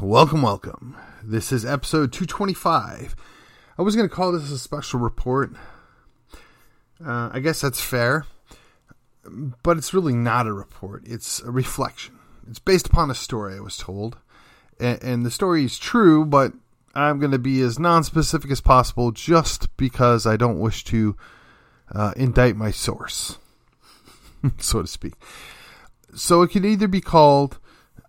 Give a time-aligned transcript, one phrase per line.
[0.00, 0.96] Welcome, welcome.
[1.22, 3.14] This is episode 225.
[3.76, 5.52] I was going to call this a special report.
[7.04, 8.24] Uh, I guess that's fair,
[9.62, 11.02] but it's really not a report.
[11.04, 12.18] It's a reflection.
[12.48, 14.16] It's based upon a story I was told,
[14.80, 16.54] and, and the story is true, but
[16.94, 21.14] I'm going to be as non-specific as possible just because I don't wish to
[21.94, 23.36] uh, indict my source,
[24.58, 25.12] so to speak.
[26.14, 27.58] So it can either be called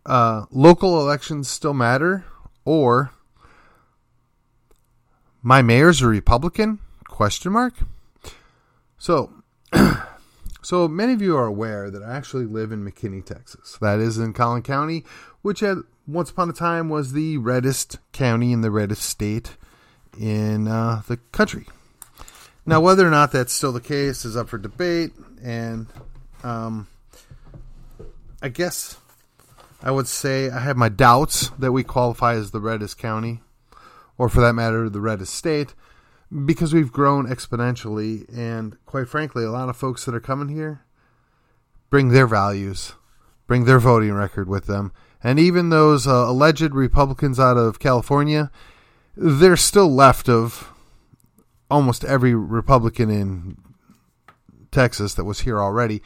[0.06, 2.26] uh, local elections still matter,
[2.66, 3.12] or
[5.42, 6.80] my mayor's a Republican?
[7.06, 7.74] Question mark.
[8.98, 9.34] So,
[10.62, 13.78] so many of you are aware that I actually live in McKinney, Texas.
[13.82, 15.04] That is in Collin County,
[15.42, 15.78] which had
[16.08, 19.58] once upon a time was the reddest county in the reddest state
[20.20, 21.66] in uh, the country.
[22.66, 25.88] Now, whether or not that's still the case is up for debate, and
[26.44, 26.88] um,
[28.42, 28.98] I guess
[29.84, 33.42] I would say I have my doubts that we qualify as the reddest county,
[34.18, 35.74] or for that matter, the reddest state,
[36.46, 38.26] because we've grown exponentially.
[38.36, 40.86] And quite frankly, a lot of folks that are coming here
[41.90, 42.94] bring their values,
[43.48, 44.92] bring their voting record with them.
[45.24, 48.52] And even those uh, alleged Republicans out of California,
[49.16, 50.72] they're still left of
[51.70, 53.58] almost every Republican in
[54.72, 56.02] Texas that was here already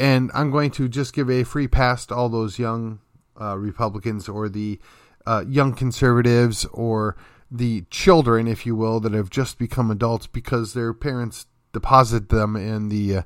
[0.00, 3.00] and I'm going to just give a free pass to all those young
[3.38, 4.80] uh, Republicans or the
[5.26, 7.16] uh, young conservatives or
[7.50, 12.56] the children, if you will, that have just become adults because their parents deposited them
[12.56, 13.22] in the uh,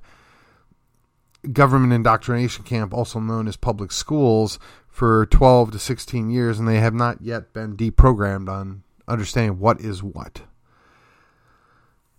[1.52, 4.58] government indoctrination camp, also known as public schools,
[4.89, 9.80] for 12 to 16 years, and they have not yet been deprogrammed on understanding what
[9.80, 10.42] is what.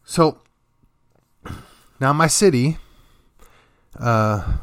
[0.05, 0.39] So,
[1.99, 2.77] now my city
[3.99, 4.57] uh,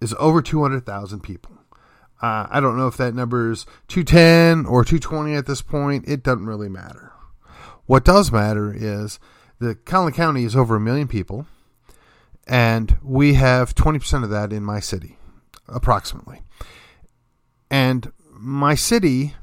[0.00, 1.52] is over 200,000 people.
[2.20, 6.08] Uh, I don't know if that number is 210 or 220 at this point.
[6.08, 7.12] It doesn't really matter.
[7.86, 9.18] What does matter is
[9.60, 11.46] that Collin County is over a million people,
[12.46, 15.16] and we have 20% of that in my city,
[15.68, 16.42] approximately.
[17.70, 19.34] And my city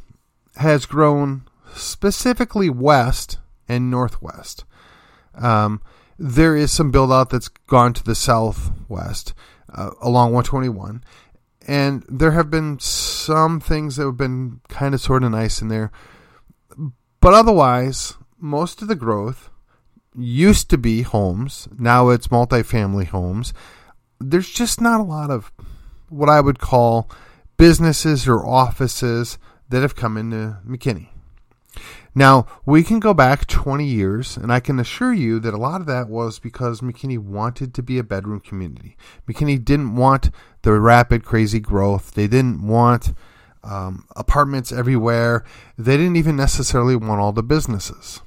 [0.57, 1.43] has grown
[1.73, 3.37] specifically west
[3.67, 4.65] and northwest.
[5.35, 5.81] Um,
[6.17, 9.33] there is some build out that's gone to the southwest
[9.73, 11.03] uh, along 121
[11.67, 15.67] and there have been some things that have been kind of sort of nice in
[15.67, 15.91] there.
[17.19, 19.49] But otherwise most of the growth
[20.15, 21.67] used to be homes.
[21.77, 23.53] Now it's multifamily homes.
[24.19, 25.51] There's just not a lot of
[26.09, 27.09] what i would call
[27.57, 29.37] businesses or offices
[29.69, 31.07] that have come into mckinney
[32.17, 35.81] now, we can go back 20 years, and I can assure you that a lot
[35.81, 38.95] of that was because McKinney wanted to be a bedroom community.
[39.27, 40.31] McKinney didn't want
[40.61, 42.13] the rapid, crazy growth.
[42.13, 43.13] They didn't want
[43.65, 45.43] um, apartments everywhere.
[45.77, 48.21] They didn't even necessarily want all the businesses.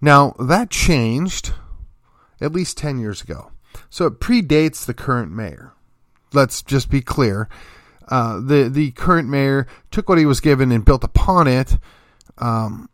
[0.00, 1.52] Now, that changed
[2.40, 3.50] at least 10 years ago.
[3.90, 5.74] So it predates the current mayor.
[6.32, 7.50] Let's just be clear.
[8.08, 11.76] Uh, the, the current mayor took what he was given and built upon it
[12.38, 12.88] um,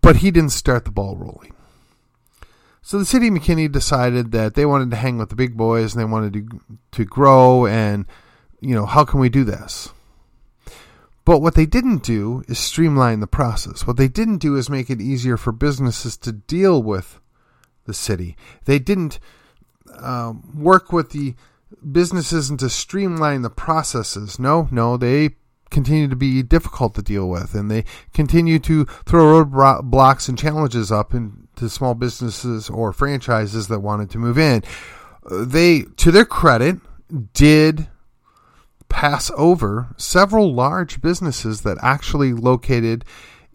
[0.00, 1.54] but he didn't start the ball rolling.
[2.82, 5.94] So the city of McKinney decided that they wanted to hang with the big boys
[5.94, 6.60] and they wanted to
[6.92, 8.06] to grow and
[8.60, 9.92] you know how can we do this?
[11.24, 13.86] But what they didn't do is streamline the process.
[13.86, 17.20] What they didn't do is make it easier for businesses to deal with
[17.84, 18.34] the city.
[18.64, 19.18] They didn't
[19.92, 21.34] uh, work with the
[21.92, 24.38] businesses and to streamline the processes.
[24.38, 25.36] No, no, they
[25.70, 30.90] continue to be difficult to deal with, and they continue to throw roadblocks and challenges
[30.90, 34.62] up into small businesses or franchises that wanted to move in.
[35.30, 36.78] Uh, they, to their credit,
[37.32, 37.88] did
[38.88, 43.04] pass over several large businesses that actually located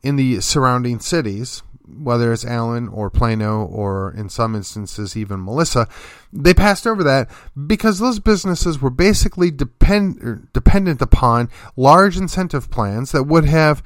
[0.01, 5.87] in the surrounding cities whether it's Allen or Plano or in some instances even Melissa,
[6.31, 7.29] they passed over that
[7.67, 13.83] because those businesses were basically depend, er, dependent upon large incentive plans that would have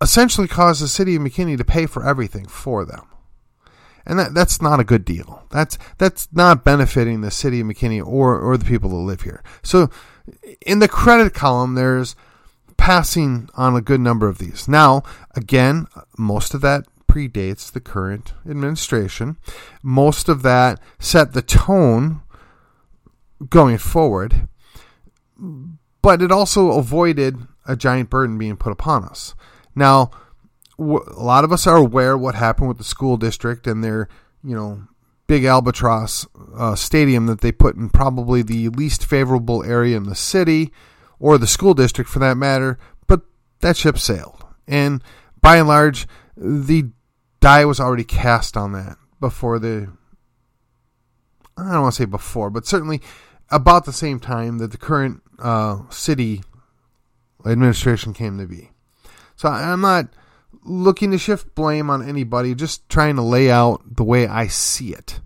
[0.00, 3.06] essentially caused the city of McKinney to pay for everything for them.
[4.06, 5.44] And that, that's not a good deal.
[5.50, 9.42] That's that's not benefiting the city of McKinney or, or the people that live here.
[9.62, 9.90] So
[10.64, 12.16] in the credit column there's
[12.78, 14.66] passing on a good number of these.
[14.66, 15.02] Now,
[15.34, 19.36] again, most of that predates the current administration.
[19.82, 22.22] Most of that set the tone
[23.48, 24.48] going forward,
[26.02, 29.34] but it also avoided a giant burden being put upon us.
[29.74, 30.10] Now,
[30.78, 34.08] a lot of us are aware what happened with the school district and their,
[34.44, 34.82] you know,
[35.26, 36.26] big albatross
[36.56, 40.72] uh, stadium that they put in probably the least favorable area in the city
[41.18, 43.22] or the school district for that matter, but
[43.60, 44.44] that ship sailed.
[44.66, 45.02] And
[45.40, 46.06] by and large,
[46.36, 46.90] the
[47.40, 49.92] die was already cast on that before the.
[51.56, 53.02] I don't want to say before, but certainly
[53.50, 56.42] about the same time that the current uh, city
[57.44, 58.70] administration came to be.
[59.34, 60.08] So I'm not
[60.64, 64.92] looking to shift blame on anybody, just trying to lay out the way I see
[64.92, 65.20] it.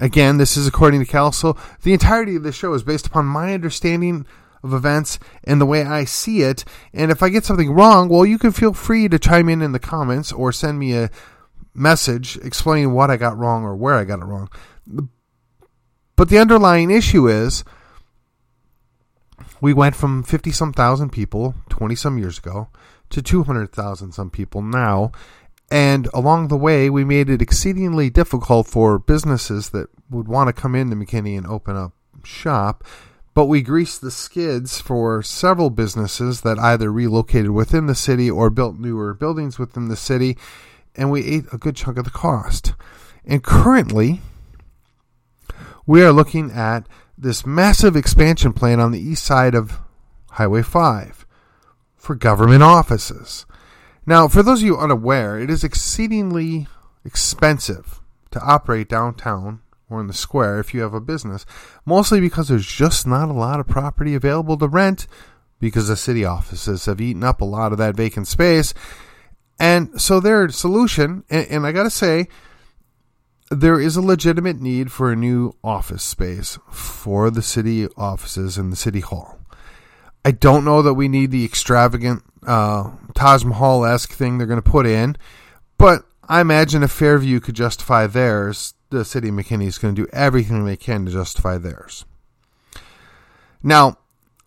[0.00, 3.26] Again, this is according to Cal, so the entirety of the show is based upon
[3.26, 4.26] my understanding
[4.62, 6.64] of events and the way I see it.
[6.92, 9.72] And if I get something wrong, well, you can feel free to chime in in
[9.72, 11.10] the comments or send me a
[11.78, 14.48] message explaining what I got wrong or where I got it wrong.
[16.16, 17.64] But the underlying issue is
[19.60, 22.68] we went from 50 some thousand people 20 some years ago
[23.10, 25.12] to 200,000 some people now.
[25.70, 30.60] And along the way, we made it exceedingly difficult for businesses that would want to
[30.60, 31.92] come into McKinney and open up
[32.24, 32.84] shop.
[33.34, 38.50] But we greased the skids for several businesses that either relocated within the city or
[38.50, 40.36] built newer buildings within the city.
[40.98, 42.74] And we ate a good chunk of the cost.
[43.24, 44.20] And currently,
[45.86, 46.86] we are looking at
[47.16, 49.78] this massive expansion plan on the east side of
[50.32, 51.24] Highway 5
[51.96, 53.46] for government offices.
[54.04, 56.66] Now, for those of you unaware, it is exceedingly
[57.04, 58.00] expensive
[58.30, 59.60] to operate downtown
[59.90, 61.46] or in the square if you have a business,
[61.86, 65.06] mostly because there's just not a lot of property available to rent
[65.60, 68.74] because the city offices have eaten up a lot of that vacant space.
[69.58, 72.28] And so their solution, and, and I got to say,
[73.50, 78.70] there is a legitimate need for a new office space for the city offices and
[78.70, 79.38] the city hall.
[80.24, 84.62] I don't know that we need the extravagant uh, Taj Mahal esque thing they're going
[84.62, 85.16] to put in,
[85.78, 90.02] but I imagine if Fairview could justify theirs, the city of McKinney is going to
[90.02, 92.04] do everything they can to justify theirs.
[93.62, 93.98] Now,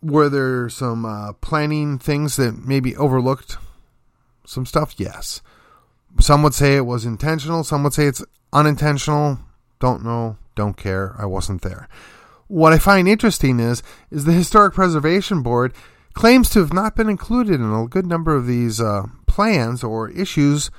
[0.02, 3.58] were there some uh, planning things that maybe overlooked
[4.52, 4.96] some stuff?
[4.98, 5.42] Yes.
[6.20, 7.64] Some would say it was intentional.
[7.64, 9.40] Some would say it's unintentional.
[9.80, 10.38] Don't know.
[10.56, 11.16] Don't care.
[11.18, 11.88] I wasn't there.
[12.48, 15.74] What I find interesting is is the Historic Preservation Board
[16.14, 20.10] claims to have not been included in a good number of these uh, plans or
[20.10, 20.70] issues.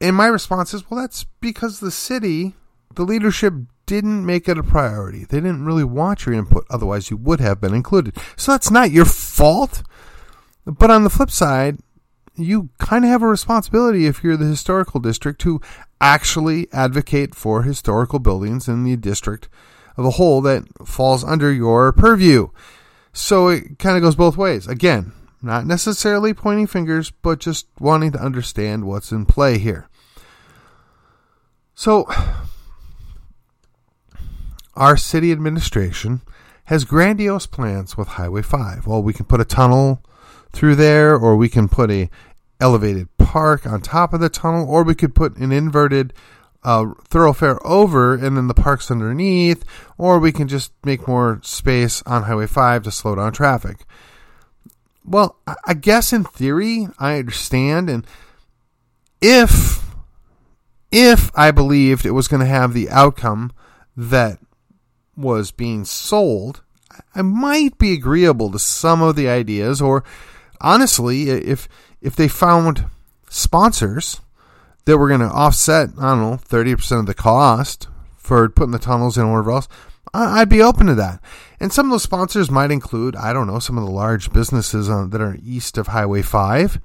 [0.00, 2.54] And my response is, well, that's because the city,
[2.94, 3.54] the leadership
[3.86, 5.24] didn't make it a priority.
[5.24, 8.16] They didn't really want your input, otherwise, you would have been included.
[8.36, 9.82] So that's not your fault.
[10.64, 11.78] But on the flip side,
[12.36, 15.60] you kind of have a responsibility if you're the historical district to
[16.00, 19.48] actually advocate for historical buildings in the district
[19.96, 22.48] of a whole that falls under your purview.
[23.12, 24.66] So it kind of goes both ways.
[24.66, 29.88] Again, not necessarily pointing fingers, but just wanting to understand what's in play here.
[31.74, 32.08] So,
[34.74, 36.22] our city administration
[36.64, 38.86] has grandiose plans with Highway 5.
[38.86, 40.02] Well, we can put a tunnel
[40.54, 42.08] through there, or we can put a
[42.60, 46.12] elevated park on top of the tunnel, or we could put an inverted
[46.64, 49.64] uh, thoroughfare over and then the parks underneath,
[49.98, 53.84] or we can just make more space on Highway 5 to slow down traffic.
[55.04, 55.36] Well,
[55.66, 57.90] I guess in theory, I understand.
[57.90, 58.06] And
[59.20, 59.84] if,
[60.90, 63.52] if I believed it was going to have the outcome
[63.96, 64.38] that
[65.14, 66.62] was being sold,
[67.14, 69.82] I might be agreeable to some of the ideas.
[69.82, 70.04] Or
[70.60, 71.68] honestly, if,
[72.00, 72.86] if they found
[73.28, 74.20] sponsors
[74.84, 78.78] that were going to offset, I don't know, 30% of the cost for putting the
[78.78, 79.68] tunnels in or whatever else,
[80.12, 81.20] I'd be open to that.
[81.58, 84.88] And some of those sponsors might include, I don't know, some of the large businesses
[84.88, 86.80] on, that are east of Highway 5.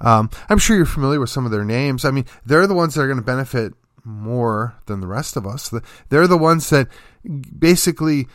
[0.00, 2.04] Um, I'm sure you're familiar with some of their names.
[2.04, 5.46] I mean, they're the ones that are going to benefit more than the rest of
[5.46, 5.72] us.
[6.08, 6.88] They're the ones that
[7.58, 8.26] basically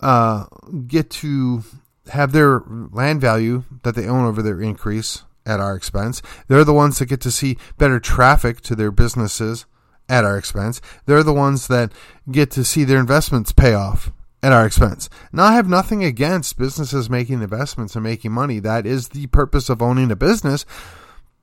[0.00, 0.44] uh,
[0.86, 1.62] get to
[2.08, 6.22] have their land value that they own over their increase at our expense.
[6.48, 9.66] They're the ones that get to see better traffic to their businesses
[10.08, 10.80] at our expense.
[11.06, 11.92] They're the ones that
[12.30, 15.08] get to see their investments pay off at our expense.
[15.32, 18.58] Now, I have nothing against businesses making investments and making money.
[18.58, 20.64] That is the purpose of owning a business.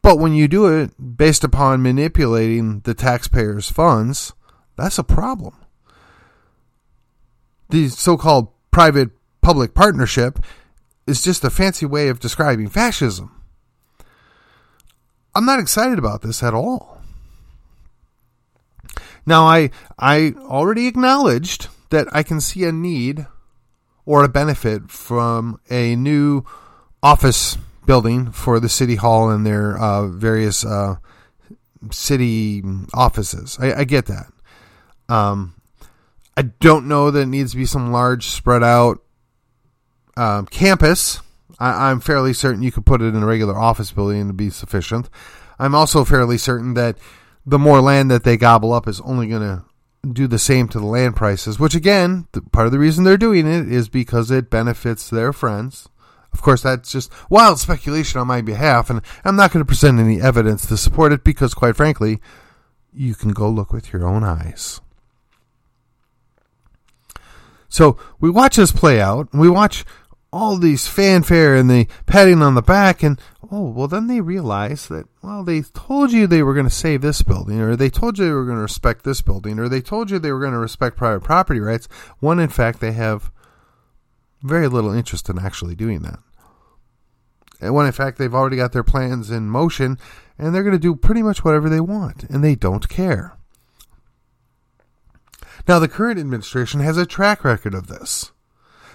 [0.02, 4.34] But when you do it based upon manipulating the taxpayers' funds,
[4.78, 5.56] that's a problem.
[7.70, 9.12] The so called private
[9.44, 10.40] public partnership
[11.06, 13.44] is just a fancy way of describing fascism.
[15.36, 17.02] I'm not excited about this at all.
[19.26, 23.28] Now, I I already acknowledged that I can see a need
[24.06, 26.44] or a benefit from a new
[27.02, 30.96] office building for the city hall and their uh, various uh,
[31.92, 33.58] city offices.
[33.62, 34.28] I, I get that.
[35.10, 35.56] Um,
[36.36, 39.04] I don't know that it needs to be some large spread out
[40.18, 41.22] um, campus.
[41.60, 44.50] I, I'm fairly certain you could put it in a regular office building and be
[44.50, 45.10] sufficient.
[45.60, 46.98] I'm also fairly certain that
[47.46, 49.64] the more land that they gobble up is only going to
[50.12, 53.18] do the same to the land prices, which again, the, part of the reason they're
[53.18, 55.88] doing it is because it benefits their friends.
[56.34, 60.00] Of course, that's just wild speculation on my behalf, and I'm not going to present
[60.00, 62.20] any evidence to support it because, quite frankly,
[62.92, 64.82] you can go look with your own eyes.
[67.70, 69.86] So we watch this play out, and we watch
[70.34, 73.22] all these fanfare and the patting on the back, and
[73.52, 77.02] oh, well, then they realize that, well, they told you they were going to save
[77.02, 79.80] this building, or they told you they were going to respect this building, or they
[79.80, 81.88] told you they were going to respect private property rights,
[82.20, 83.32] when in fact they have
[84.42, 86.20] very little interest in actually doing that.
[87.62, 89.98] And when in fact they've already got their plans in motion
[90.38, 93.38] and they're going to do pretty much whatever they want and they don't care.
[95.66, 98.33] Now, the current administration has a track record of this.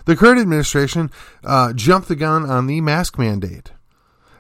[0.08, 1.10] The current administration
[1.44, 3.72] uh, jumped the gun on the mask mandate.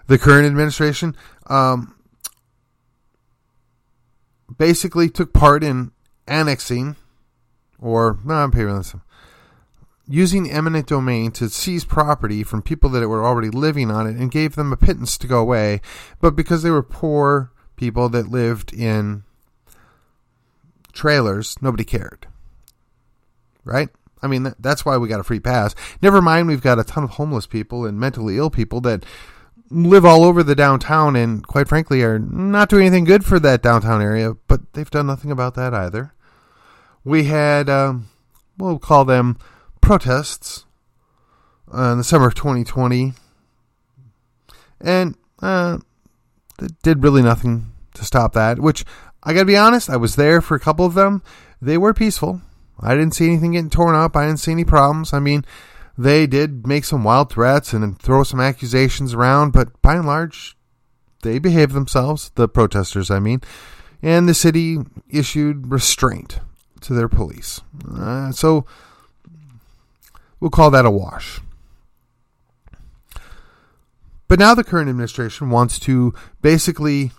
[0.06, 1.14] The current administration
[1.46, 1.94] um,
[4.56, 5.92] basically took part in
[6.26, 6.96] annexing,
[7.78, 8.94] or no, I'm this,
[10.08, 14.30] using eminent domain to seize property from people that were already living on it and
[14.30, 15.82] gave them a pittance to go away,
[16.18, 19.22] but because they were poor people that lived in
[20.94, 22.26] trailers, nobody cared.
[23.64, 23.90] Right?
[24.22, 25.74] I mean, that's why we got a free pass.
[26.02, 29.04] Never mind, we've got a ton of homeless people and mentally ill people that
[29.70, 33.62] live all over the downtown and, quite frankly, are not doing anything good for that
[33.62, 36.14] downtown area, but they've done nothing about that either.
[37.04, 38.08] We had, um,
[38.56, 39.38] we'll call them
[39.80, 40.64] protests
[41.72, 43.12] uh, in the summer of 2020,
[44.80, 45.78] and uh,
[46.82, 48.58] did really nothing to stop that.
[48.58, 48.84] Which
[49.22, 51.22] I got to be honest, I was there for a couple of them.
[51.60, 52.40] They were peaceful.
[52.80, 54.16] I didn't see anything getting torn up.
[54.16, 55.12] I didn't see any problems.
[55.12, 55.44] I mean,
[55.96, 60.56] they did make some wild threats and throw some accusations around, but by and large,
[61.22, 63.42] they behaved themselves, the protesters, I mean,
[64.00, 64.78] and the city
[65.10, 66.38] issued restraint
[66.82, 67.60] to their police.
[67.92, 68.64] Uh, so
[70.38, 71.40] we'll call that a wash.
[74.28, 77.10] But now the current administration wants to basically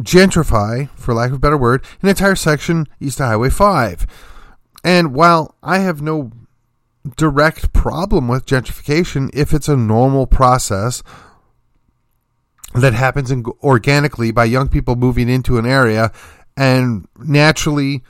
[0.00, 4.06] gentrify, for lack of a better word, an entire section east of Highway 5
[4.84, 6.32] and while I have no
[7.16, 11.02] direct problem with gentrification if it's a normal process
[12.74, 16.12] that happens organically by young people moving into an area
[16.56, 18.02] and naturally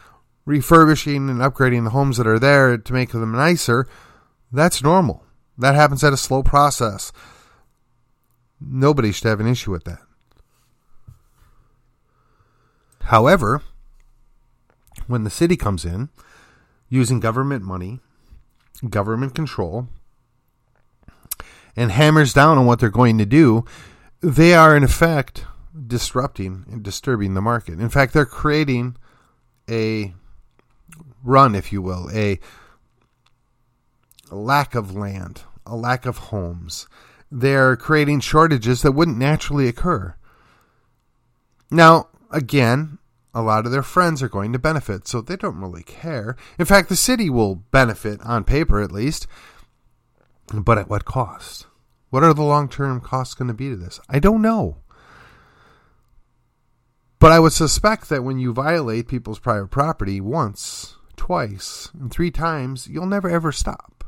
[0.45, 3.89] refurbishing and upgrading the homes that are there to make them nicer,
[4.53, 5.25] that's normal.
[5.59, 7.13] That happens at a slow process.
[8.61, 10.01] Nobody should have an issue with that.
[13.05, 13.63] However,
[15.07, 16.09] when the city comes in
[16.93, 18.01] using government money,
[18.91, 19.89] government control,
[21.75, 23.65] and hammers down on what they're going to do,
[24.21, 25.47] they are in effect
[25.87, 27.81] disrupting and disturbing the market.
[27.81, 28.95] In fact, they're creating
[29.71, 30.13] a
[31.25, 32.39] run, if you will, a,
[34.31, 36.89] lack of land, a lack of homes.
[37.31, 40.15] They're creating shortages that wouldn't naturally occur.
[41.71, 42.99] Now, again,
[43.35, 46.37] a lot of their friends are going to benefit, so they don't really care.
[46.59, 49.27] In fact, the city will benefit, on paper at least,
[50.53, 51.67] but at what cost?
[52.11, 54.01] What are the long term costs going to be to this?
[54.09, 54.77] I don't know.
[57.19, 62.31] But I would suspect that when you violate people's private property once, twice, and three
[62.31, 64.05] times, you'll never ever stop.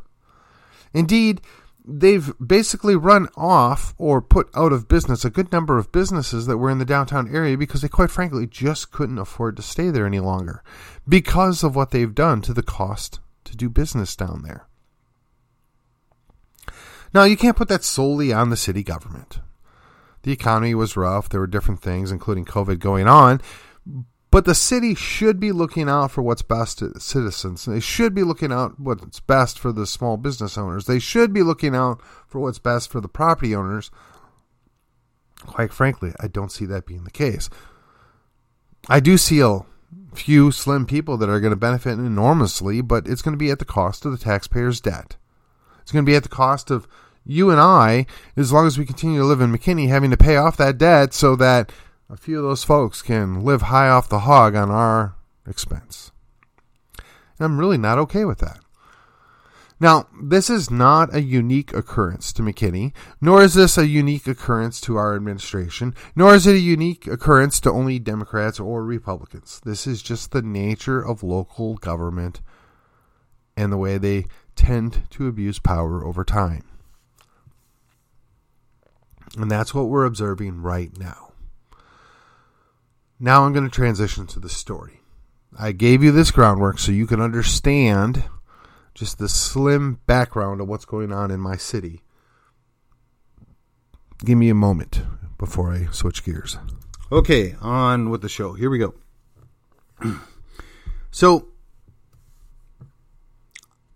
[0.93, 1.41] Indeed,
[1.85, 6.57] they've basically run off or put out of business a good number of businesses that
[6.57, 10.07] were in the downtown area because they quite frankly just couldn't afford to stay there
[10.07, 10.63] any longer
[11.07, 14.67] because of what they've done to the cost to do business down there.
[17.13, 19.39] Now, you can't put that solely on the city government.
[20.23, 21.29] The economy was rough.
[21.29, 23.41] There were different things, including COVID, going on.
[24.35, 27.67] But the city should be looking out for what's best to citizens.
[27.67, 30.87] They should be looking out what's best for the small business owners.
[30.87, 33.93] They should be looking out for what's best for the property owners.
[35.47, 37.49] Quite frankly, I don't see that being the case.
[38.89, 39.61] I do see a
[40.17, 43.61] few slim people that are going to benefit enormously, but it's going to be at
[43.61, 45.15] the cost of the taxpayer's debt.
[45.81, 46.89] It's going to be at the cost of
[47.25, 50.35] you and I, as long as we continue to live in McKinney, having to pay
[50.35, 51.71] off that debt so that
[52.09, 56.13] a few of those folks can live high off the hog on our expense.
[57.39, 58.61] And I'm really not okay with that.
[59.81, 64.81] Now, this is not a unique occurrence to McKinney, nor is this a unique occurrence
[64.83, 69.61] to our administration, nor is it a unique occurrence to only Democrats or Republicans.
[69.65, 72.41] This is just the nature of local government
[73.57, 76.65] and the way they tend to abuse power over time.
[79.37, 81.34] And that's what we're observing right now.
[83.19, 85.01] Now I'm going to transition to the story.
[85.59, 88.25] I gave you this groundwork so you can understand
[88.95, 92.03] just the slim background of what's going on in my city.
[94.25, 95.03] Give me a moment
[95.39, 96.59] before I switch gears.
[97.13, 98.55] Okay, on with the show.
[98.55, 98.95] Here we go.
[101.11, 101.49] so,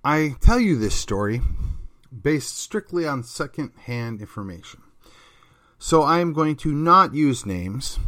[0.04, 1.40] I tell you this story
[2.22, 4.82] based strictly on second hand information.
[5.78, 7.98] So, I am going to not use names,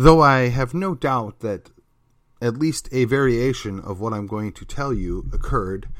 [0.00, 1.70] though I have no doubt that
[2.40, 5.90] at least a variation of what I'm going to tell you occurred,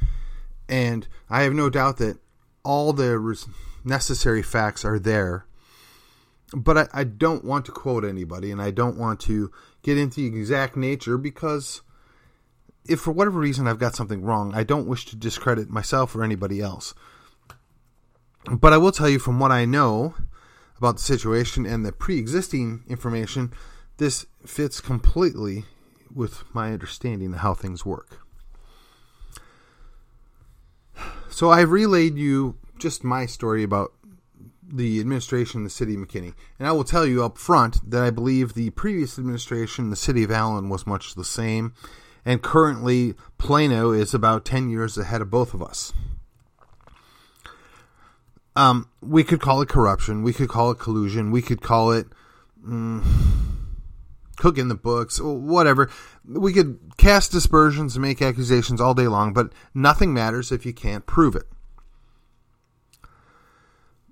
[0.70, 2.18] and I have no doubt that
[2.64, 3.46] all the
[3.84, 5.44] necessary facts are there.
[6.54, 9.52] But I, I don't want to quote anybody, and I don't want to
[9.82, 11.82] get into the exact nature because
[12.88, 16.24] if for whatever reason I've got something wrong, I don't wish to discredit myself or
[16.24, 16.94] anybody else.
[18.50, 20.14] But I will tell you from what I know
[20.78, 23.52] about the situation and the pre existing information,
[24.00, 25.66] this fits completely
[26.12, 28.20] with my understanding of how things work.
[31.28, 33.92] So I've relayed you just my story about
[34.66, 36.32] the administration in the city of McKinney.
[36.58, 39.96] And I will tell you up front that I believe the previous administration in the
[39.96, 41.74] city of Allen was much the same.
[42.24, 45.92] And currently, Plano is about 10 years ahead of both of us.
[48.56, 50.22] Um, we could call it corruption.
[50.22, 51.30] We could call it collusion.
[51.30, 52.06] We could call it.
[52.66, 53.49] Mm,
[54.40, 55.90] cooking the books, whatever.
[56.26, 60.72] We could cast dispersions and make accusations all day long, but nothing matters if you
[60.72, 61.46] can't prove it.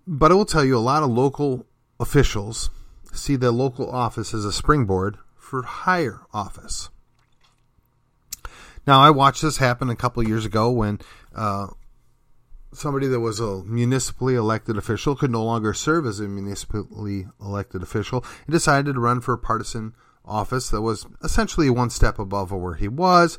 [0.07, 1.66] But I will tell you a lot of local
[1.98, 2.70] officials
[3.12, 6.90] see the local office as a springboard for higher office.
[8.87, 11.00] Now, I watched this happen a couple years ago when
[11.35, 11.68] uh,
[12.72, 17.83] somebody that was a municipally elected official could no longer serve as a municipally elected
[17.83, 19.94] official and decided to run for a partisan
[20.28, 23.38] office that was essentially one step above where he was.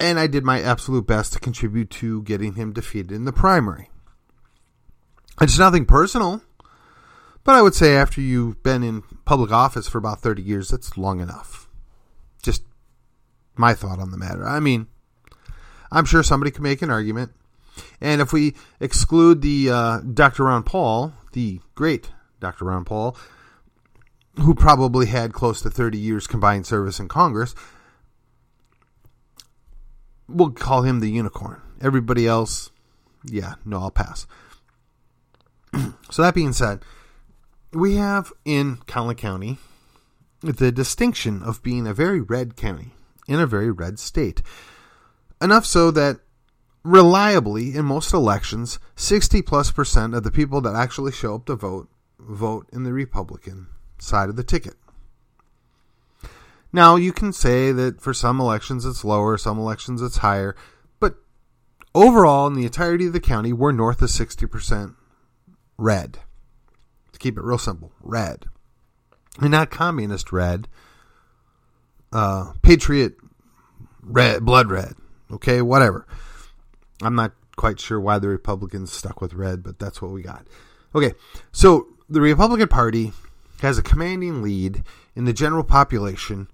[0.00, 3.88] And I did my absolute best to contribute to getting him defeated in the primary.
[5.40, 6.42] It's nothing personal,
[7.44, 10.96] but I would say after you've been in public office for about 30 years, that's
[10.98, 11.68] long enough.
[12.42, 12.62] Just
[13.56, 14.46] my thought on the matter.
[14.46, 14.88] I mean,
[15.90, 17.32] I'm sure somebody could make an argument.
[18.00, 20.44] And if we exclude the uh, Dr.
[20.44, 22.10] Ron Paul, the great
[22.40, 22.66] Dr.
[22.66, 23.16] Ron Paul,
[24.36, 27.54] who probably had close to 30 years combined service in Congress,
[30.28, 31.60] we'll call him the unicorn.
[31.80, 32.70] Everybody else,
[33.24, 34.26] yeah, no, I'll pass.
[36.10, 36.82] so, that being said,
[37.72, 39.58] we have in Collin County
[40.40, 42.92] the distinction of being a very red county
[43.28, 44.42] in a very red state.
[45.40, 46.20] Enough so that
[46.84, 51.54] reliably in most elections, 60 plus percent of the people that actually show up to
[51.54, 53.66] vote vote in the Republican
[54.02, 54.74] side of the ticket.
[56.72, 60.56] Now, you can say that for some elections it's lower, some elections it's higher,
[61.00, 61.16] but
[61.94, 64.94] overall, in the entirety of the county, we're north of 60%
[65.76, 66.18] red.
[67.12, 68.46] To keep it real simple, red.
[69.38, 70.66] And not communist red,
[72.12, 73.16] uh, patriot
[74.02, 74.94] red, blood red.
[75.30, 76.06] Okay, whatever.
[77.02, 80.46] I'm not quite sure why the Republicans stuck with red, but that's what we got.
[80.94, 81.12] Okay,
[81.52, 83.12] so the Republican Party
[83.62, 84.82] has a commanding lead
[85.14, 86.48] in the general population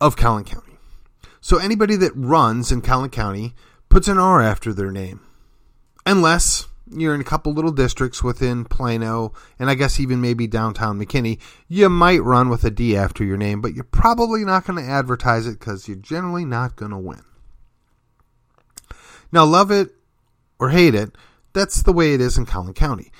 [0.00, 0.78] of Collin County.
[1.40, 3.54] So anybody that runs in Collin County
[3.88, 5.20] puts an R after their name.
[6.06, 10.98] Unless you're in a couple little districts within Plano, and I guess even maybe downtown
[10.98, 14.82] McKinney, you might run with a D after your name, but you're probably not going
[14.82, 17.22] to advertise it because you're generally not going to win.
[19.32, 19.94] Now, love it
[20.58, 21.16] or hate it,
[21.52, 23.10] that's the way it is in Collin County.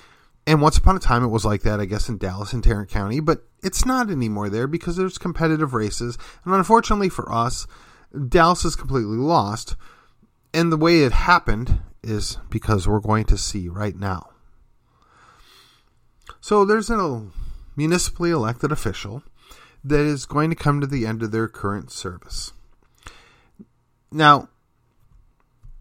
[0.47, 2.91] And once upon a time, it was like that, I guess, in Dallas and Tarrant
[2.91, 6.19] County, but it's not anymore there because there's competitive races.
[6.45, 7.67] And unfortunately for us,
[8.29, 9.75] Dallas is completely lost.
[10.53, 14.29] And the way it happened is because we're going to see right now.
[16.41, 17.27] So there's a
[17.75, 19.23] municipally elected official
[19.83, 22.53] that is going to come to the end of their current service.
[24.13, 24.49] Now,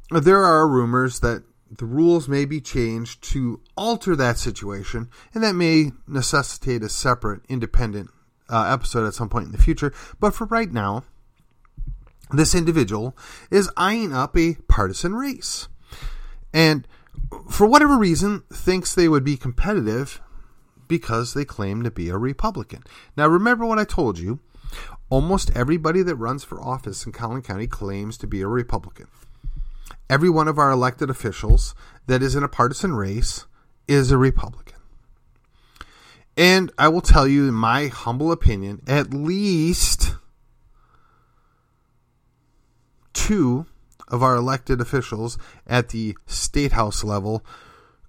[0.10, 1.44] there are rumors that
[1.78, 7.42] the rules may be changed to alter that situation, and that may necessitate a separate,
[7.50, 8.10] independent
[8.50, 9.94] uh, episode at some point in the future.
[10.20, 11.04] But for right now,
[12.32, 13.16] this individual
[13.52, 15.68] is eyeing up a partisan race.
[16.54, 16.88] And
[17.50, 20.22] for whatever reason, thinks they would be competitive
[20.88, 22.84] because they claim to be a Republican.
[23.16, 24.40] Now, remember what I told you.
[25.10, 29.08] Almost everybody that runs for office in Collin County claims to be a Republican
[30.10, 31.76] every one of our elected officials
[32.08, 33.46] that is in a partisan race
[33.88, 34.80] is a Republican.
[36.36, 40.16] And I will tell you, in my humble opinion, at least
[43.14, 43.68] two
[44.08, 45.38] of our elected officials
[45.68, 47.46] at the state house level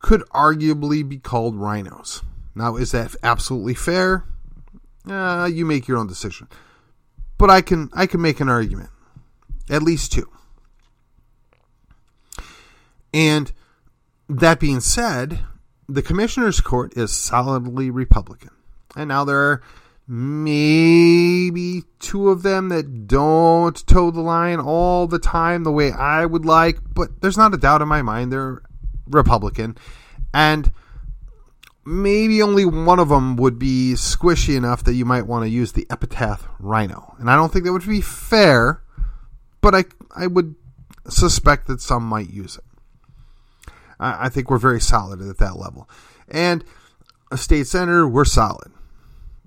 [0.00, 2.22] could arguably be called RINOs.
[2.54, 4.24] Now, is that absolutely fair?
[5.09, 6.48] Uh, you make your own decision.
[7.37, 8.90] But I can I can make an argument.
[9.68, 10.30] At least two.
[13.14, 13.53] And
[14.29, 15.38] that being said,
[15.88, 18.50] the commissioner's court is solidly Republican.
[18.96, 19.62] And now there are
[20.09, 26.27] maybe two of them that don't toe the line all the time the way I
[26.27, 28.62] would like, but there's not a doubt in my mind they're
[29.07, 29.79] Republican.
[30.33, 30.72] And
[31.85, 35.72] maybe only one of them would be squishy enough that you might want to use
[35.72, 37.16] the epithet RINO.
[37.20, 38.83] And I don't think that would be fair,
[39.61, 39.85] but I,
[40.16, 40.57] I would
[41.09, 42.63] suspect that some might use it.
[43.98, 45.88] I, I think we're very solid at that level.
[46.28, 46.64] And
[47.30, 48.72] a state senator, we're solid.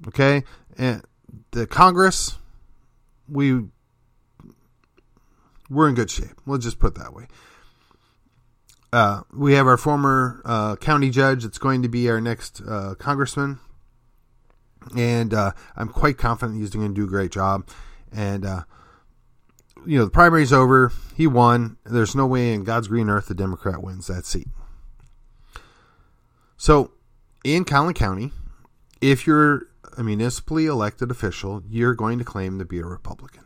[0.07, 0.43] Okay?
[0.77, 1.03] And
[1.51, 2.37] the Congress,
[3.29, 3.63] we
[5.69, 6.41] we're in good shape.
[6.45, 7.27] We'll just put it that way.
[8.93, 12.95] Uh, we have our former uh, county judge that's going to be our next uh,
[12.97, 13.59] congressman,
[14.95, 17.67] and uh, I'm quite confident he's going to do a great job.
[18.13, 18.63] And uh,
[19.85, 20.91] you know, the primary's over.
[21.15, 21.77] He won.
[21.85, 24.47] There's no way in God's green earth the Democrat wins that seat.
[26.57, 26.91] So,
[27.43, 28.31] in Collin County,
[29.01, 33.43] if you're a municipally elected official, you're going to claim to be a Republican.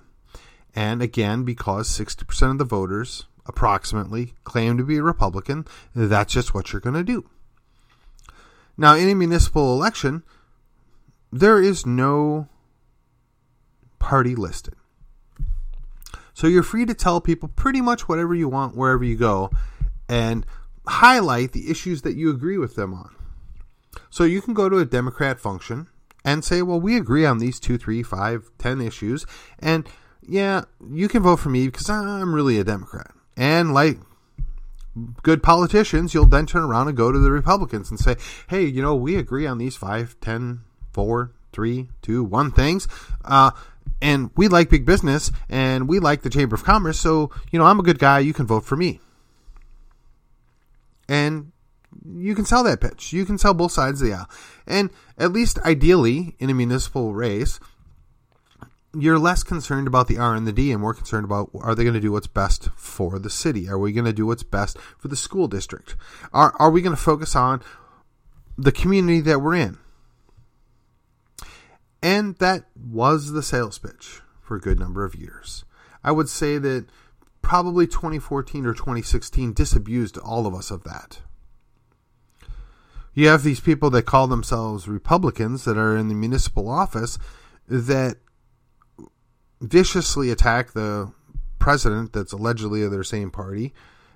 [0.73, 5.65] And again, because 60% of the voters approximately claim to be a Republican,
[5.95, 7.29] that's just what you're going to do.
[8.77, 10.23] Now, in a municipal election,
[11.31, 12.47] there is no
[13.99, 14.75] party listed.
[16.41, 19.51] So you're free to tell people pretty much whatever you want wherever you go
[20.09, 20.43] and
[20.87, 23.15] highlight the issues that you agree with them on.
[24.09, 25.87] So you can go to a Democrat function
[26.25, 29.23] and say, well, we agree on these two, three, five, ten issues.
[29.59, 29.87] And
[30.27, 33.11] yeah, you can vote for me because I'm really a Democrat.
[33.37, 33.99] And like
[35.21, 38.15] good politicians, you'll then turn around and go to the Republicans and say,
[38.49, 42.87] hey, you know, we agree on these five, ten, four, three, two, one things.
[43.23, 43.51] Uh,
[44.01, 46.99] and we like big business and we like the Chamber of Commerce.
[46.99, 48.19] So, you know, I'm a good guy.
[48.19, 48.99] You can vote for me.
[51.07, 51.51] And
[52.05, 53.13] you can sell that pitch.
[53.13, 54.29] You can sell both sides of the aisle.
[54.65, 57.59] And at least ideally, in a municipal race,
[58.93, 61.83] you're less concerned about the R and the D and more concerned about are they
[61.83, 63.69] going to do what's best for the city?
[63.69, 65.95] Are we going to do what's best for the school district?
[66.33, 67.61] Are, are we going to focus on
[68.57, 69.77] the community that we're in?
[72.01, 75.65] And that was the sales pitch for a good number of years.
[76.03, 76.87] I would say that
[77.41, 81.19] probably 2014 or 2016 disabused all of us of that.
[83.13, 87.19] You have these people that call themselves Republicans that are in the municipal office
[87.67, 88.17] that
[89.59, 91.11] viciously attack the
[91.59, 93.73] president that's allegedly of their same party.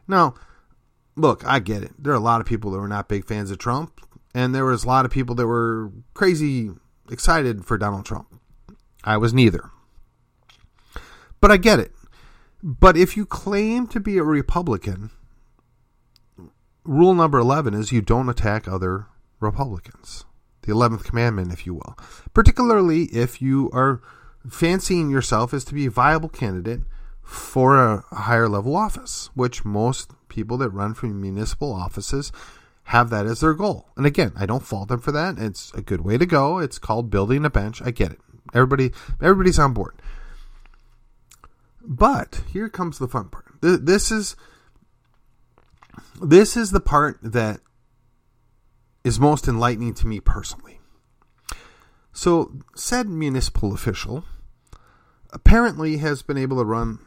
[0.07, 0.33] Now,
[1.15, 1.91] look, I get it.
[1.99, 4.01] There are a lot of people that were not big fans of Trump,
[4.33, 6.71] and there was a lot of people that were crazy
[7.09, 8.39] excited for Donald Trump.
[9.03, 9.69] I was neither.
[11.39, 11.91] But I get it.
[12.63, 15.11] But if you claim to be a Republican,
[16.83, 19.07] rule number 11 is you don't attack other
[19.39, 20.25] Republicans.
[20.63, 21.95] The 11th commandment, if you will.
[22.33, 24.01] Particularly if you are
[24.49, 26.81] fancying yourself as to be a viable candidate
[27.21, 32.31] for a higher level office, which most people that run for municipal offices
[32.85, 33.89] have that as their goal.
[33.97, 35.37] And again, I don't fault them for that.
[35.37, 36.59] It's a good way to go.
[36.59, 37.81] It's called building a bench.
[37.81, 38.19] I get it.
[38.53, 40.01] Everybody everybody's on board.
[41.81, 43.45] But here comes the fun part.
[43.61, 44.35] This is
[46.21, 47.59] this is the part that
[49.03, 50.79] is most enlightening to me personally.
[52.13, 54.23] So, said municipal official
[55.31, 56.99] apparently has been able to run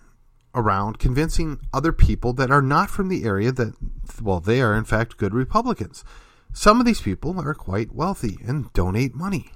[0.58, 3.74] around convincing other people that are not from the area that,
[4.20, 6.04] well, they are in fact good Republicans.
[6.52, 9.52] Some of these people are quite wealthy and donate money.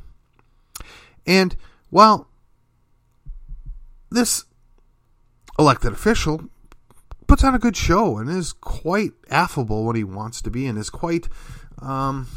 [1.26, 1.56] And
[1.90, 2.28] while
[4.10, 4.44] this
[5.58, 6.44] elected official
[7.26, 10.78] puts on a good show and is quite affable when he wants to be and
[10.78, 11.28] is quite
[11.80, 12.28] um,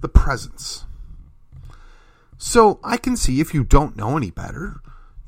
[0.00, 0.84] the presence.
[2.38, 4.80] So I can see if you don't know any better,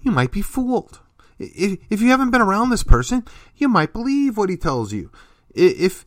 [0.02, 1.00] you might be fooled.
[1.38, 3.24] If, if you haven't been around this person,
[3.57, 5.11] you might believe what he tells you.
[5.55, 6.05] If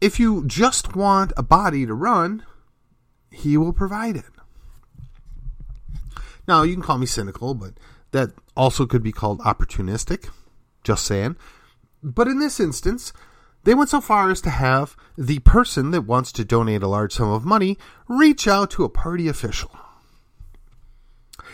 [0.00, 2.44] if you just want a body to run,
[3.30, 4.24] he will provide it.
[6.46, 7.74] Now, you can call me cynical, but
[8.12, 10.30] that also could be called opportunistic.
[10.84, 11.36] Just saying.
[12.02, 13.12] But in this instance,
[13.64, 17.12] They went so far as to have the person that wants to donate a large
[17.12, 17.76] sum of money
[18.08, 19.70] reach out to a party official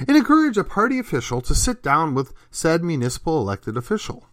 [0.00, 4.26] and encourage a party official to sit down with said municipal elected official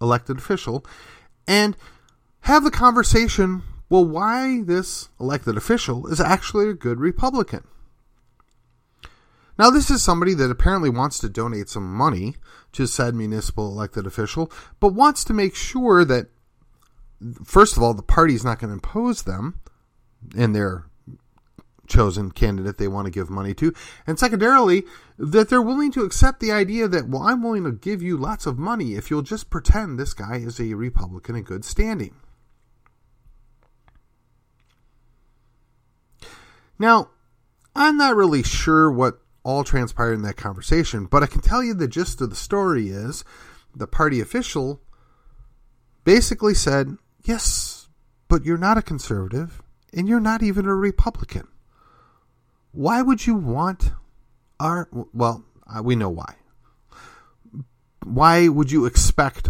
[0.00, 0.84] elected official
[1.46, 1.76] and
[2.42, 7.64] have the conversation well why this elected official is actually a good republican.
[9.58, 12.36] Now this is somebody that apparently wants to donate some money
[12.72, 16.28] to said municipal elected official but wants to make sure that
[17.44, 19.60] first of all the party's not going to impose them
[20.34, 20.86] in their
[21.90, 23.74] chosen candidate they want to give money to.
[24.06, 24.84] And secondarily,
[25.18, 28.46] that they're willing to accept the idea that, well, I'm willing to give you lots
[28.46, 32.14] of money if you'll just pretend this guy is a Republican in good standing.
[36.78, 37.10] Now,
[37.76, 41.74] I'm not really sure what all transpired in that conversation, but I can tell you
[41.74, 43.24] the gist of the story is
[43.74, 44.80] the party official
[46.04, 47.88] basically said, Yes,
[48.28, 51.48] but you're not a conservative and you're not even a Republican
[52.72, 53.92] why would you want
[54.58, 56.34] our well uh, we know why.
[58.04, 59.48] Why would you expect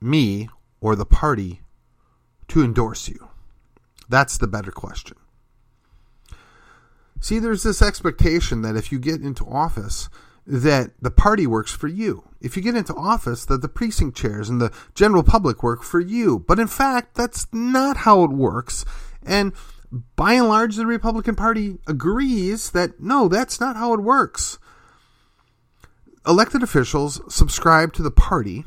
[0.00, 0.48] me
[0.80, 1.62] or the party
[2.48, 3.28] to endorse you?
[4.08, 5.16] That's the better question.
[7.20, 10.08] See there's this expectation that if you get into office
[10.44, 12.28] that the party works for you.
[12.40, 16.00] If you get into office that the precinct chairs and the general public work for
[16.00, 16.40] you.
[16.40, 18.84] But in fact that's not how it works.
[19.24, 19.52] And
[20.16, 24.58] by and large, the Republican Party agrees that no, that's not how it works.
[26.26, 28.64] Elected officials subscribe to the party.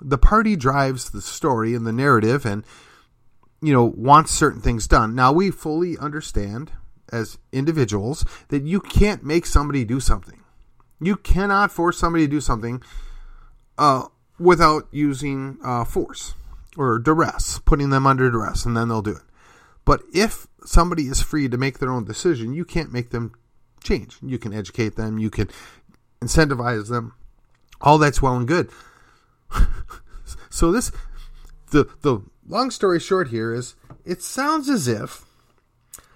[0.00, 2.64] The party drives the story and the narrative and,
[3.60, 5.14] you know, wants certain things done.
[5.14, 6.72] Now, we fully understand
[7.12, 10.42] as individuals that you can't make somebody do something.
[11.00, 12.82] You cannot force somebody to do something
[13.76, 14.04] uh,
[14.38, 16.34] without using uh, force
[16.76, 19.22] or duress, putting them under duress, and then they'll do it.
[19.84, 23.32] But if somebody is free to make their own decision, you can't make them
[23.82, 24.16] change.
[24.22, 25.48] You can educate them, you can
[26.20, 27.14] incentivize them.
[27.80, 28.70] All that's well and good.
[30.50, 30.92] so this
[31.70, 35.24] the the long story short here is it sounds as if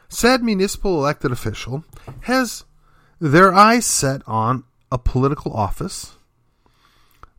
[0.09, 1.85] said municipal elected official
[2.23, 2.65] has
[3.21, 6.17] their eyes set on a political office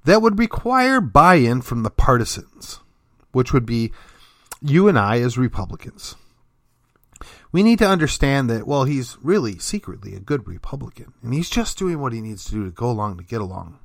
[0.03, 2.79] that would require buy-in from the partisans,
[3.31, 3.91] which would be
[4.61, 6.15] you and I as Republicans.
[7.51, 11.77] We need to understand that, well, he's really secretly a good Republican, and he's just
[11.77, 13.79] doing what he needs to do to go along to get along,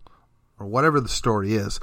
[0.58, 1.80] or whatever the story is.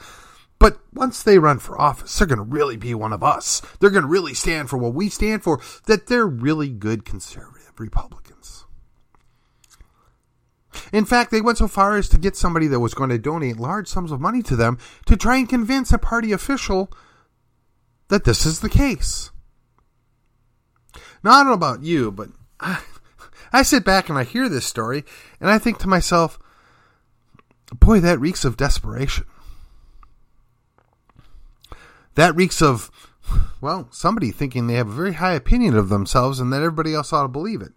[0.59, 3.61] But once they run for office, they're going to really be one of us.
[3.79, 7.71] They're going to really stand for what we stand for, that they're really good conservative
[7.79, 8.65] Republicans.
[10.91, 13.57] In fact, they went so far as to get somebody that was going to donate
[13.57, 16.91] large sums of money to them to try and convince a party official
[18.09, 19.31] that this is the case.
[21.23, 22.29] Now, I don't know about you, but
[22.59, 22.81] I,
[23.53, 25.03] I sit back and I hear this story
[25.39, 26.39] and I think to myself,
[27.73, 29.25] boy, that reeks of desperation.
[32.15, 32.91] That reeks of,
[33.61, 37.13] well, somebody thinking they have a very high opinion of themselves and that everybody else
[37.13, 37.71] ought to believe it.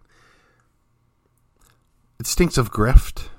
[2.19, 3.29] It stinks of grift.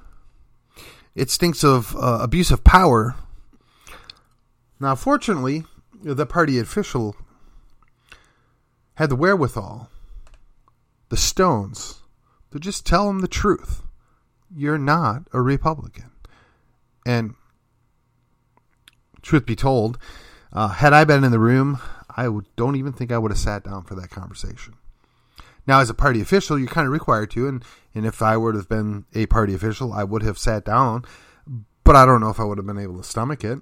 [1.14, 3.14] It stinks of uh, abuse of power.
[4.80, 5.64] Now, fortunately,
[6.02, 7.16] the party official
[8.96, 9.88] had the wherewithal,
[11.14, 12.02] the stones,
[12.50, 13.84] to just tell him the truth.
[14.52, 16.10] You're not a Republican.
[17.06, 17.36] And
[19.22, 19.96] truth be told,
[20.52, 21.78] uh, had I been in the room,
[22.16, 24.74] I don't even think I would have sat down for that conversation.
[25.68, 28.56] Now, as a party official, you're kind of required to, and, and if I would
[28.56, 31.04] have been a party official, I would have sat down,
[31.84, 33.60] but I don't know if I would have been able to stomach it.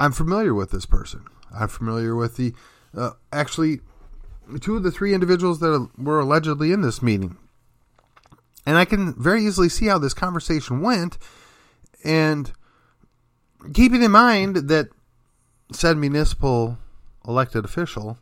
[0.00, 1.26] I'm familiar with this person.
[1.56, 2.52] I'm familiar with the
[2.96, 3.82] uh, actually
[4.58, 7.36] two of the three individuals that were allegedly in this meeting.
[8.66, 11.18] And I can very easily see how this conversation went.
[12.04, 12.52] And
[13.72, 14.88] keeping in mind that
[15.72, 16.78] said municipal
[17.26, 18.18] elected official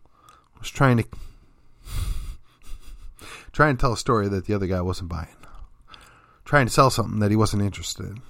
[0.59, 1.05] was trying to
[3.53, 5.29] trying to tell a story that the other guy wasn't buying.
[6.45, 8.23] Trying to sell something that he wasn't interested in.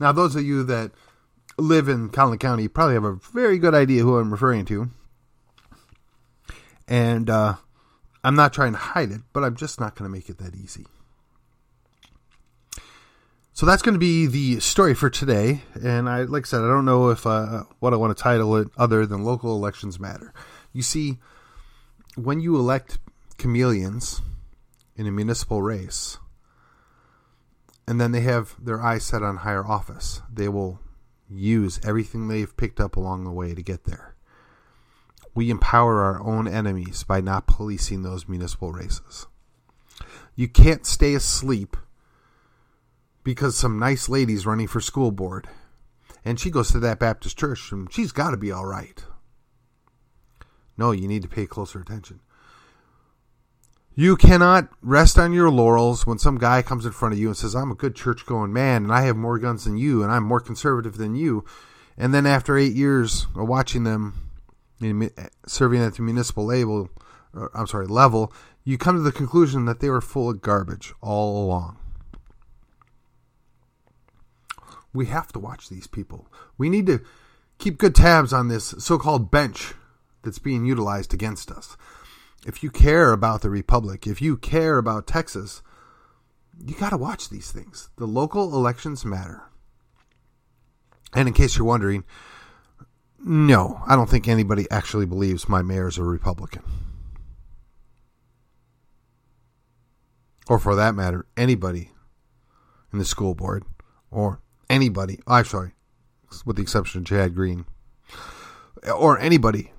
[0.00, 0.92] Now, those of you that
[1.58, 4.90] live in Collin County probably have a very good idea who I'm referring to.
[6.86, 7.54] And uh,
[8.22, 10.54] I'm not trying to hide it, but I'm just not going to make it that
[10.54, 10.86] easy.
[13.52, 15.62] So that's going to be the story for today.
[15.80, 18.56] And I, like I said, I don't know if uh, what I want to title
[18.56, 20.34] it other than local elections matter.
[20.72, 21.18] You see,
[22.16, 22.98] when you elect
[23.38, 24.20] chameleons
[24.96, 26.18] in a municipal race,
[27.86, 30.22] and then they have their eyes set on higher office.
[30.32, 30.80] They will
[31.30, 34.14] use everything they've picked up along the way to get there.
[35.34, 39.26] We empower our own enemies by not policing those municipal races.
[40.36, 41.76] You can't stay asleep
[43.22, 45.48] because some nice lady's running for school board
[46.24, 49.04] and she goes to that Baptist church and she's got to be all right.
[50.76, 52.20] No, you need to pay closer attention.
[53.96, 57.36] You cannot rest on your laurels when some guy comes in front of you and
[57.36, 60.10] says, I'm a good church going man and I have more guns than you and
[60.10, 61.44] I'm more conservative than you.
[61.96, 64.30] And then after eight years of watching them
[65.46, 66.90] serving at the municipal label,
[67.54, 68.32] I'm sorry, level,
[68.64, 71.78] you come to the conclusion that they were full of garbage all along.
[74.92, 76.26] We have to watch these people.
[76.58, 77.00] We need to
[77.58, 79.74] keep good tabs on this so called bench
[80.22, 81.76] that's being utilized against us
[82.46, 85.62] if you care about the Republic, if you care about Texas,
[86.64, 87.90] you got to watch these things.
[87.96, 89.42] The local elections matter.
[91.14, 92.04] And in case you're wondering,
[93.18, 96.62] no, I don't think anybody actually believes my mayor's a Republican.
[100.48, 101.92] Or for that matter, anybody
[102.92, 103.64] in the school board
[104.10, 105.72] or anybody, I'm sorry,
[106.44, 107.64] with the exception of Chad Green,
[108.94, 109.72] or anybody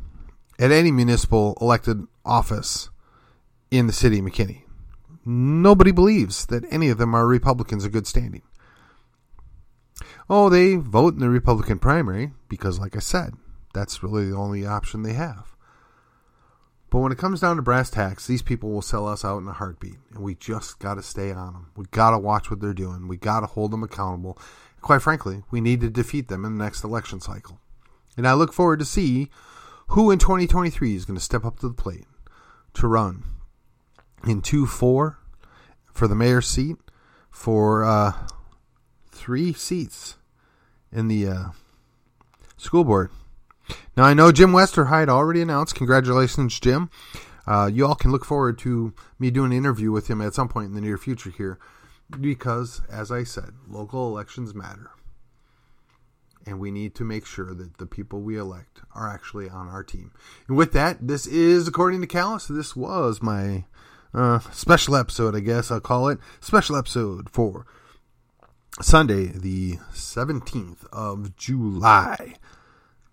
[0.58, 2.89] at any municipal elected office
[3.71, 4.63] in the city of McKinney.
[5.25, 8.43] Nobody believes that any of them are Republicans of good standing.
[10.29, 13.33] Oh, they vote in the Republican primary because, like I said,
[13.73, 15.55] that's really the only option they have.
[16.89, 19.47] But when it comes down to brass tacks, these people will sell us out in
[19.47, 21.71] a heartbeat, and we just got to stay on them.
[21.75, 23.07] We got to watch what they're doing.
[23.07, 24.38] We got to hold them accountable.
[24.81, 27.59] Quite frankly, we need to defeat them in the next election cycle.
[28.15, 29.29] And I look forward to see
[29.89, 32.05] who in 2023 is going to step up to the plate
[32.75, 33.23] to run
[34.25, 35.17] in 2 4
[35.93, 36.77] for the mayor's seat
[37.29, 38.13] for uh,
[39.11, 40.17] three seats
[40.91, 41.43] in the uh,
[42.57, 43.11] school board.
[43.97, 45.75] Now, I know Jim Westerheid already announced.
[45.75, 46.89] Congratulations, Jim.
[47.47, 50.47] Uh, you all can look forward to me doing an interview with him at some
[50.47, 51.59] point in the near future here
[52.19, 54.91] because, as I said, local elections matter
[56.45, 59.84] and we need to make sure that the people we elect are actually on our
[59.84, 60.12] team.
[60.47, 62.47] And with that, this is according to Callus.
[62.47, 63.65] This was my
[64.13, 67.65] uh, special episode, I guess I'll call it special episode for
[68.81, 72.36] Sunday, the seventeenth of July,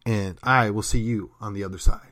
[0.04, 2.11] and I will see you on the other side.